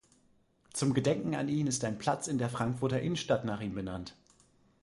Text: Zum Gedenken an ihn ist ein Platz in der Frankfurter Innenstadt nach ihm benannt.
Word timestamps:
Zum 0.73 0.95
Gedenken 0.95 1.35
an 1.35 1.47
ihn 1.47 1.67
ist 1.67 1.85
ein 1.85 1.99
Platz 1.99 2.25
in 2.25 2.39
der 2.39 2.49
Frankfurter 2.49 3.01
Innenstadt 3.01 3.45
nach 3.45 3.61
ihm 3.61 3.75
benannt. 3.75 4.15